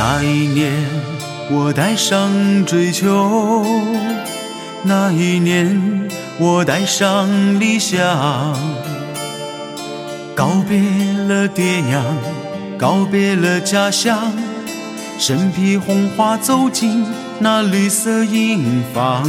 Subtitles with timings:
[0.00, 0.72] 那一年，
[1.50, 2.30] 我带上
[2.64, 3.04] 追求；
[4.84, 6.08] 那一年，
[6.38, 7.28] 我带上
[7.58, 7.98] 理想。
[10.36, 10.78] 告别
[11.26, 12.04] 了爹娘，
[12.78, 14.32] 告别了家乡，
[15.18, 17.04] 身披红花走进
[17.40, 19.28] 那绿色营房。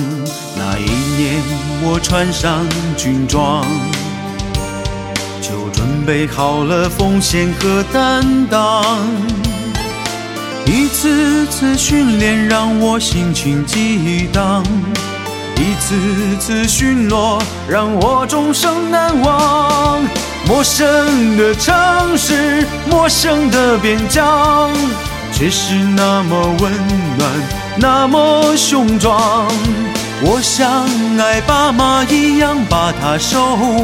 [0.55, 1.41] 那一年，
[1.81, 2.63] 我穿上
[2.95, 3.65] 军装，
[5.41, 8.85] 就准备好了奉献和担当。
[10.71, 14.63] 一次次训练让我心情激荡，
[15.55, 19.99] 一次次巡逻让我终生难忘。
[20.45, 21.73] 陌生的城
[22.15, 24.69] 市，陌生的边疆，
[25.33, 26.71] 却是那么温
[27.17, 27.31] 暖，
[27.77, 29.47] 那么雄壮。
[30.21, 30.85] 我像
[31.17, 33.41] 爱爸妈一样把他守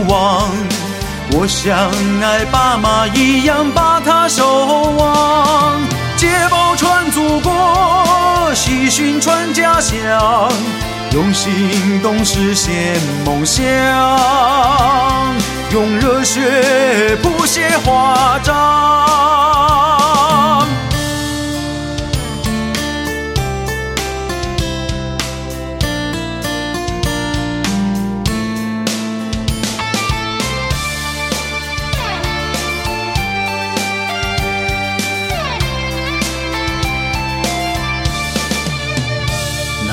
[0.08, 0.48] 望，
[1.32, 1.76] 我像
[2.22, 4.46] 爱爸妈一样把他守
[5.00, 6.05] 望。
[6.26, 10.52] 捷报传祖国，喜讯传家乡，
[11.12, 13.64] 用行动实现梦想，
[15.72, 19.05] 用热血谱写华章。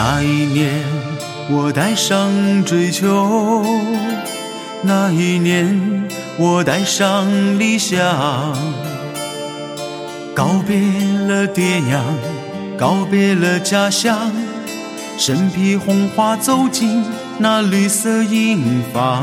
[0.04, 0.82] 那一年，
[1.48, 2.28] 我带上
[2.64, 3.06] 追求；
[4.82, 8.00] 那一年，我带上理想。
[10.34, 10.76] 告别
[11.28, 12.02] 了爹娘，
[12.76, 14.32] 告别了家乡，
[15.16, 17.04] 身披红花走进
[17.38, 19.22] 那绿色营房。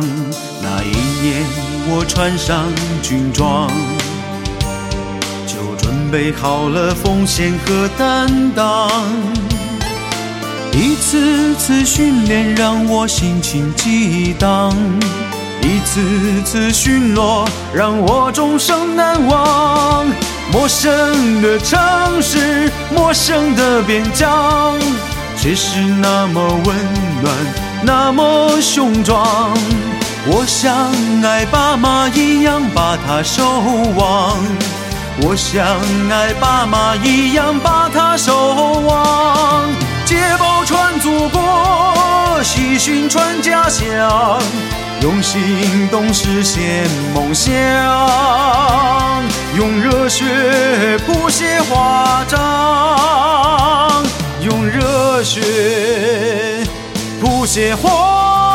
[0.61, 1.43] 那一年，
[1.89, 2.63] 我穿上
[3.03, 3.69] 军装，
[5.45, 8.89] 就准备好了奉献和担当。
[10.71, 14.73] 一次次训练让我心情激荡，
[15.61, 20.05] 一次次巡逻让我终生难忘。
[20.51, 21.79] 陌生的城
[22.21, 24.75] 市，陌生的边疆，
[25.37, 26.75] 却是那么温
[27.21, 27.35] 暖，
[27.83, 29.51] 那么雄壮。
[30.27, 30.91] 我像
[31.23, 33.43] 爱爸妈一样把他守
[33.95, 34.37] 望，
[35.21, 35.65] 我像
[36.11, 38.33] 爱爸妈一样把他守
[38.87, 39.48] 望。
[43.69, 44.41] 想，
[45.01, 47.53] 用行动实现梦想，
[49.55, 50.25] 用热血
[51.05, 54.03] 谱写华章，
[54.41, 56.65] 用热血
[57.21, 58.48] 谱写华。